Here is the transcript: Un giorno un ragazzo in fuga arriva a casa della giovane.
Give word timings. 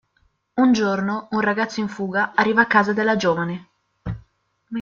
Un 0.55 0.71
giorno 0.73 1.27
un 1.29 1.41
ragazzo 1.41 1.79
in 1.79 1.87
fuga 1.87 2.31
arriva 2.33 2.63
a 2.63 2.65
casa 2.65 2.91
della 2.91 3.15
giovane. 3.15 3.69